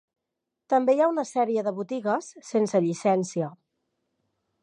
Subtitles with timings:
[0.73, 3.53] També hi ha una sèrie de botigues sense llicència.